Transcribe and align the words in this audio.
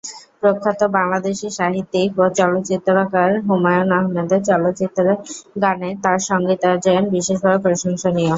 প্রখ্যাত 0.41 0.81
বাংলাদেশী 0.97 1.47
সাহিত্যিক 1.59 2.09
ও 2.17 2.35
চলচ্চিত্রকার 2.39 3.29
হুমায়ূন 3.47 3.89
আহমেদের 3.97 4.41
চলচ্চিত্রের 4.49 5.09
গানে 5.63 5.89
তার 6.03 6.17
সঙ্গীতায়োজন 6.29 7.01
বিশেষভাবে 7.15 7.59
প্রশংসনীয়। 7.65 8.29